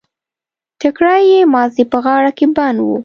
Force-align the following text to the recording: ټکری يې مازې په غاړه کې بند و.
ټکری 0.79 1.21
يې 1.31 1.39
مازې 1.53 1.83
په 1.91 1.97
غاړه 2.05 2.31
کې 2.37 2.45
بند 2.55 2.77
و. 2.85 2.89